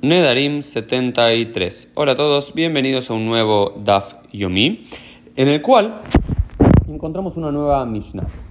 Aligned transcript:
Nedarim 0.00 0.62
73. 0.62 1.90
Hola 1.96 2.12
a 2.12 2.14
todos, 2.14 2.54
bienvenidos 2.54 3.10
a 3.10 3.14
un 3.14 3.26
nuevo 3.26 3.74
Daf 3.84 4.14
Yomi, 4.32 4.86
en 5.34 5.48
el 5.48 5.60
cual 5.60 6.02
encontramos 6.86 7.36
una 7.36 7.50
nueva 7.50 7.84
Mishnah. 7.84 8.47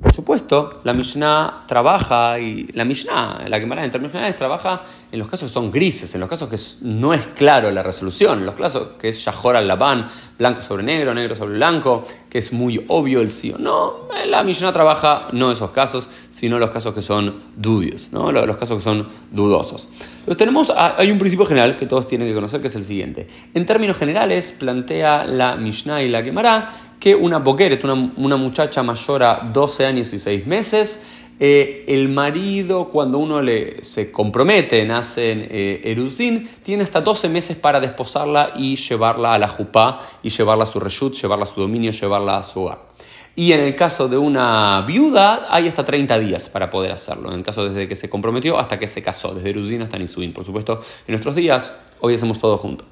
Por 0.00 0.14
supuesto, 0.14 0.80
la 0.84 0.94
Mishnah 0.94 1.64
trabaja 1.66 2.38
y 2.38 2.68
la 2.72 2.86
Mishnah, 2.86 3.44
la 3.46 3.60
Gemara 3.60 3.82
generales, 3.82 4.34
trabaja 4.34 4.80
en 5.12 5.18
los 5.18 5.28
casos 5.28 5.50
que 5.50 5.54
son 5.54 5.70
grises, 5.70 6.14
en 6.14 6.20
los 6.20 6.30
casos 6.30 6.48
que 6.48 6.56
no 6.88 7.12
es 7.12 7.26
claro 7.36 7.70
la 7.70 7.82
resolución, 7.82 8.38
en 8.38 8.46
los 8.46 8.54
casos 8.54 8.92
que 8.98 9.10
es 9.10 9.18
Shahor 9.18 9.56
al 9.56 9.68
Labán, 9.68 10.08
blanco 10.38 10.62
sobre 10.62 10.84
negro, 10.84 11.12
negro 11.12 11.34
sobre 11.34 11.56
blanco, 11.56 12.02
que 12.30 12.38
es 12.38 12.50
muy 12.50 12.82
obvio 12.88 13.20
el 13.20 13.30
sí 13.30 13.52
o 13.52 13.58
no. 13.58 14.08
La 14.26 14.42
Mishnah 14.42 14.72
trabaja 14.72 15.28
no 15.32 15.52
esos 15.52 15.70
casos, 15.70 16.08
sino 16.30 16.58
los 16.58 16.70
casos 16.70 16.94
que 16.94 17.02
son 17.02 17.34
dubios, 17.54 18.10
¿no? 18.10 18.32
los 18.32 18.56
casos 18.56 18.78
que 18.78 18.84
son 18.84 19.06
dudosos. 19.30 19.86
Tenemos, 20.38 20.72
ah, 20.74 20.94
hay 20.96 21.10
un 21.10 21.18
principio 21.18 21.44
general 21.44 21.76
que 21.76 21.84
todos 21.84 22.06
tienen 22.06 22.26
que 22.26 22.34
conocer, 22.34 22.62
que 22.62 22.68
es 22.68 22.74
el 22.76 22.84
siguiente. 22.84 23.28
En 23.52 23.66
términos 23.66 23.98
generales, 23.98 24.50
plantea 24.58 25.26
la 25.26 25.56
Mishnah 25.56 26.02
y 26.02 26.08
la 26.08 26.22
Gemara 26.22 26.89
que 27.00 27.14
una 27.14 27.38
boqueret, 27.38 27.82
una, 27.82 28.12
una 28.16 28.36
muchacha 28.36 28.82
mayor 28.82 29.22
a 29.24 29.50
12 29.52 29.86
años 29.86 30.12
y 30.12 30.18
6 30.18 30.46
meses, 30.46 31.06
eh, 31.42 31.86
el 31.88 32.10
marido, 32.10 32.90
cuando 32.90 33.16
uno 33.16 33.40
le, 33.40 33.82
se 33.82 34.12
compromete, 34.12 34.84
nace 34.84 35.32
en 35.32 35.48
eh, 35.50 36.38
tiene 36.62 36.82
hasta 36.82 37.00
12 37.00 37.30
meses 37.30 37.56
para 37.56 37.80
desposarla 37.80 38.52
y 38.56 38.76
llevarla 38.76 39.32
a 39.32 39.38
la 39.38 39.48
jupá, 39.48 40.00
y 40.22 40.28
llevarla 40.28 40.64
a 40.64 40.66
su 40.66 40.78
reshut, 40.78 41.14
llevarla 41.14 41.44
a 41.44 41.48
su 41.48 41.62
dominio, 41.62 41.92
llevarla 41.92 42.36
a 42.36 42.42
su 42.42 42.60
hogar. 42.60 42.90
Y 43.34 43.52
en 43.52 43.60
el 43.60 43.74
caso 43.74 44.06
de 44.06 44.18
una 44.18 44.82
viuda, 44.82 45.46
hay 45.48 45.66
hasta 45.66 45.82
30 45.82 46.18
días 46.18 46.50
para 46.50 46.68
poder 46.68 46.92
hacerlo. 46.92 47.30
En 47.30 47.38
el 47.38 47.42
caso 47.42 47.64
desde 47.64 47.88
que 47.88 47.96
se 47.96 48.10
comprometió 48.10 48.58
hasta 48.58 48.78
que 48.78 48.86
se 48.86 49.02
casó, 49.02 49.32
desde 49.32 49.48
Eruzin 49.48 49.80
hasta 49.80 49.96
Nisuin. 49.96 50.34
Por 50.34 50.44
supuesto, 50.44 50.82
en 51.06 51.12
nuestros 51.12 51.34
días, 51.36 51.72
hoy 52.00 52.14
hacemos 52.14 52.38
todo 52.38 52.58
junto. 52.58 52.84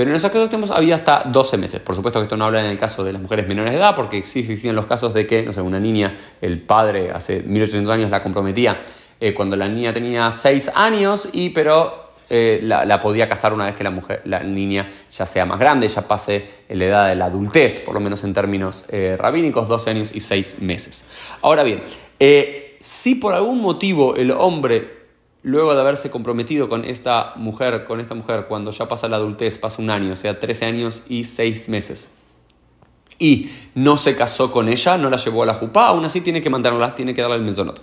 Pero 0.00 0.12
en 0.12 0.16
esos 0.16 0.30
casos 0.30 0.48
tenemos, 0.48 0.70
había 0.70 0.94
hasta 0.94 1.24
12 1.26 1.58
meses. 1.58 1.78
Por 1.82 1.94
supuesto 1.94 2.20
que 2.20 2.22
esto 2.22 2.34
no 2.34 2.46
habla 2.46 2.60
en 2.60 2.70
el 2.70 2.78
caso 2.78 3.04
de 3.04 3.12
las 3.12 3.20
mujeres 3.20 3.46
menores 3.46 3.74
de 3.74 3.78
edad, 3.78 3.94
porque 3.94 4.16
existen 4.16 4.74
los 4.74 4.86
casos 4.86 5.12
de 5.12 5.26
que, 5.26 5.42
no 5.42 5.52
sé, 5.52 5.60
una 5.60 5.78
niña, 5.78 6.16
el 6.40 6.62
padre 6.62 7.10
hace 7.10 7.42
1800 7.42 7.92
años 7.92 8.10
la 8.10 8.22
comprometía 8.22 8.80
eh, 9.20 9.34
cuando 9.34 9.56
la 9.56 9.68
niña 9.68 9.92
tenía 9.92 10.30
6 10.30 10.72
años, 10.74 11.28
y 11.34 11.50
pero 11.50 12.12
eh, 12.30 12.60
la, 12.62 12.98
podía 12.98 13.28
casar 13.28 13.52
una 13.52 13.66
vez 13.66 13.76
que 13.76 13.84
la, 13.84 13.90
mujer, 13.90 14.22
la 14.24 14.42
niña 14.42 14.90
ya 15.12 15.26
sea 15.26 15.44
más 15.44 15.60
grande, 15.60 15.86
ya 15.86 16.08
pase 16.08 16.48
la 16.70 16.82
edad 16.86 17.08
de 17.10 17.16
la 17.16 17.26
adultez, 17.26 17.80
por 17.80 17.92
lo 17.92 18.00
menos 18.00 18.24
en 18.24 18.32
términos 18.32 18.86
eh, 18.88 19.18
rabínicos, 19.18 19.68
12 19.68 19.90
años 19.90 20.14
y 20.14 20.20
6 20.20 20.62
meses. 20.62 21.04
Ahora 21.42 21.62
bien, 21.62 21.82
si 22.78 23.16
por 23.16 23.34
algún 23.34 23.60
motivo 23.60 24.16
el 24.16 24.30
hombre 24.30 24.99
luego 25.42 25.74
de 25.74 25.80
haberse 25.80 26.10
comprometido 26.10 26.68
con 26.68 26.84
esta 26.84 27.34
mujer, 27.36 27.84
con 27.84 28.00
esta 28.00 28.14
mujer, 28.14 28.46
cuando 28.48 28.70
ya 28.70 28.88
pasa 28.88 29.08
la 29.08 29.16
adultez, 29.16 29.58
pasa 29.58 29.80
un 29.82 29.90
año, 29.90 30.12
o 30.12 30.16
sea, 30.16 30.38
13 30.38 30.64
años 30.66 31.04
y 31.08 31.24
6 31.24 31.68
meses, 31.68 32.12
y 33.18 33.50
no 33.74 33.96
se 33.96 34.16
casó 34.16 34.50
con 34.50 34.68
ella, 34.68 34.96
no 34.98 35.10
la 35.10 35.16
llevó 35.16 35.42
a 35.42 35.46
la 35.46 35.54
jupá, 35.54 35.88
aún 35.88 36.04
así 36.04 36.20
tiene 36.20 36.40
que 36.40 36.50
mandarla, 36.50 36.94
tiene 36.94 37.14
que 37.14 37.22
darle 37.22 37.36
el 37.36 37.42
mesonot. 37.42 37.82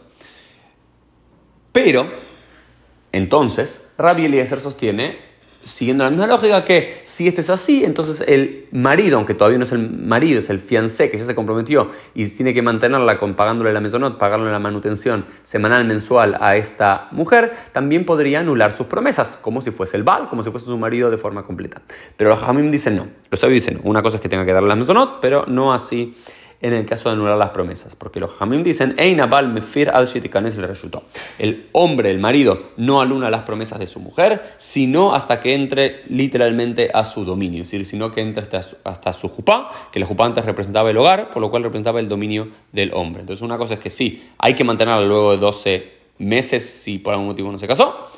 Pero, 1.71 2.11
entonces, 3.11 3.93
Rabbi 3.97 4.25
Eliezer 4.25 4.59
sostiene 4.59 5.26
siguiendo 5.63 6.03
la 6.03 6.09
misma 6.09 6.27
lógica 6.27 6.63
que 6.63 7.01
si 7.03 7.27
este 7.27 7.41
es 7.41 7.49
así, 7.49 7.83
entonces 7.83 8.23
el 8.27 8.65
marido, 8.71 9.17
aunque 9.17 9.33
todavía 9.33 9.57
no 9.57 9.65
es 9.65 9.71
el 9.71 9.89
marido, 9.89 10.39
es 10.39 10.49
el 10.49 10.59
fiancé 10.59 11.11
que 11.11 11.17
ya 11.17 11.25
se 11.25 11.35
comprometió 11.35 11.89
y 12.13 12.25
tiene 12.27 12.53
que 12.53 12.61
mantenerla 12.61 13.19
con 13.19 13.35
pagándole 13.35 13.73
la 13.73 13.81
mesonot, 13.81 14.17
pagándole 14.17 14.51
la 14.51 14.59
manutención 14.59 15.25
semanal, 15.43 15.85
mensual 15.85 16.37
a 16.39 16.55
esta 16.55 17.07
mujer, 17.11 17.53
también 17.71 18.05
podría 18.05 18.39
anular 18.39 18.75
sus 18.75 18.87
promesas, 18.87 19.37
como 19.41 19.61
si 19.61 19.71
fuese 19.71 19.97
el 19.97 20.03
Baal, 20.03 20.29
como 20.29 20.43
si 20.43 20.51
fuese 20.51 20.65
su 20.65 20.77
marido 20.77 21.11
de 21.11 21.17
forma 21.17 21.43
completa. 21.43 21.81
Pero 22.15 22.29
los 22.29 22.41
Hamim 22.43 22.71
dicen 22.71 22.95
no. 22.95 23.07
Los 23.29 23.39
sabios 23.39 23.63
dicen, 23.63 23.81
una 23.83 24.01
cosa 24.01 24.17
es 24.17 24.21
que 24.21 24.29
tenga 24.29 24.45
que 24.45 24.53
darle 24.53 24.69
la 24.69 24.75
mesonot, 24.75 25.19
pero 25.21 25.45
no 25.47 25.73
así 25.73 26.15
en 26.61 26.73
el 26.73 26.85
caso 26.85 27.09
de 27.09 27.15
anular 27.15 27.37
las 27.37 27.51
promesas, 27.51 27.95
porque 27.95 28.19
los 28.19 28.31
jamim 28.31 28.63
dicen, 28.63 28.95
el 31.39 31.65
hombre, 31.71 32.09
el 32.09 32.19
marido, 32.19 32.71
no 32.77 33.01
aluna 33.01 33.29
las 33.29 33.43
promesas 33.43 33.79
de 33.79 33.87
su 33.87 33.99
mujer, 33.99 34.41
sino 34.57 35.13
hasta 35.13 35.39
que 35.39 35.53
entre 35.53 36.01
literalmente 36.07 36.89
a 36.93 37.03
su 37.03 37.25
dominio, 37.25 37.61
es 37.61 37.67
decir, 37.67 37.85
sino 37.85 38.11
que 38.11 38.21
entre 38.21 38.41
hasta 38.41 38.63
su, 38.63 38.75
hasta 38.83 39.13
su 39.13 39.29
jupá, 39.29 39.69
que 39.91 39.99
la 39.99 40.05
jupá 40.05 40.25
antes 40.25 40.45
representaba 40.45 40.89
el 40.89 40.97
hogar, 40.97 41.29
por 41.29 41.41
lo 41.41 41.49
cual 41.51 41.63
representaba 41.63 41.99
el 41.99 42.09
dominio 42.09 42.49
del 42.71 42.91
hombre. 42.93 43.21
Entonces 43.21 43.43
una 43.43 43.57
cosa 43.57 43.75
es 43.75 43.79
que 43.79 43.89
sí, 43.89 44.23
hay 44.37 44.55
que 44.55 44.63
mantenerla 44.63 45.05
luego 45.05 45.31
de 45.31 45.37
12 45.37 45.97
meses 46.19 46.67
si 46.67 46.97
por 46.97 47.13
algún 47.13 47.27
motivo 47.27 47.51
no 47.51 47.59
se 47.59 47.67
casó, 47.67 48.09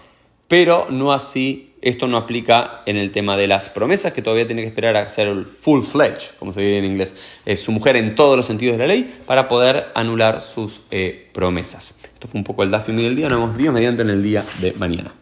pero 0.47 0.87
no 0.89 1.11
así 1.11 1.68
esto 1.81 2.07
no 2.07 2.17
aplica 2.17 2.81
en 2.85 2.97
el 2.97 3.11
tema 3.11 3.37
de 3.37 3.47
las 3.47 3.69
promesas, 3.69 4.13
que 4.13 4.21
todavía 4.21 4.45
tiene 4.45 4.61
que 4.61 4.67
esperar 4.67 4.97
a 4.97 5.07
ser 5.07 5.27
el 5.27 5.45
full 5.45 5.81
fledged, 5.81 6.31
como 6.37 6.51
se 6.51 6.61
dice 6.61 6.77
en 6.77 6.85
inglés, 6.85 7.15
es 7.45 7.61
su 7.61 7.71
mujer 7.71 7.95
en 7.95 8.15
todos 8.15 8.35
los 8.35 8.45
sentidos 8.45 8.77
de 8.77 8.87
la 8.87 8.93
ley, 8.93 9.13
para 9.25 9.47
poder 9.47 9.87
anular 9.95 10.41
sus 10.41 10.81
eh, 10.91 11.29
promesas. 11.31 11.99
Esto 12.03 12.27
fue 12.27 12.39
un 12.39 12.43
poco 12.43 12.63
el 12.63 12.71
Dafim 12.71 12.95
del 12.95 13.15
día, 13.15 13.29
nos 13.29 13.39
vemos 13.39 13.57
Dios 13.57 13.73
mediante 13.73 14.01
en 14.01 14.09
el 14.09 14.23
día 14.23 14.43
de 14.59 14.73
mañana. 14.73 15.13